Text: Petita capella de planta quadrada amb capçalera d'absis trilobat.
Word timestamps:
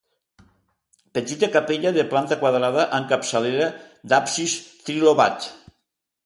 Petita 1.17 1.49
capella 1.55 1.91
de 1.97 2.05
planta 2.13 2.37
quadrada 2.45 2.87
amb 3.01 3.11
capçalera 3.13 3.69
d'absis 4.15 4.57
trilobat. 4.89 5.47